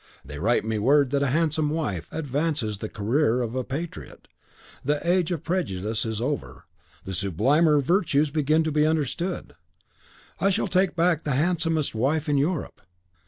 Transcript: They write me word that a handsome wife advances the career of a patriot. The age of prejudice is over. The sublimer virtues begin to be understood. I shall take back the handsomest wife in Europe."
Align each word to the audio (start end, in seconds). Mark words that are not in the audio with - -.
They 0.25 0.39
write 0.39 0.65
me 0.65 0.79
word 0.79 1.11
that 1.11 1.21
a 1.21 1.27
handsome 1.27 1.69
wife 1.69 2.07
advances 2.11 2.79
the 2.79 2.89
career 2.89 3.39
of 3.43 3.53
a 3.53 3.63
patriot. 3.63 4.27
The 4.83 4.99
age 5.07 5.31
of 5.31 5.43
prejudice 5.43 6.07
is 6.07 6.19
over. 6.19 6.65
The 7.03 7.13
sublimer 7.13 7.79
virtues 7.81 8.31
begin 8.31 8.63
to 8.63 8.71
be 8.71 8.83
understood. 8.87 9.53
I 10.39 10.49
shall 10.49 10.65
take 10.67 10.95
back 10.95 11.23
the 11.23 11.33
handsomest 11.35 11.93
wife 11.93 12.27
in 12.27 12.39
Europe." 12.39 12.81